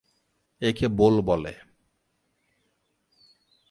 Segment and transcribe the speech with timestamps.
[0.61, 1.53] একে বোল বলে।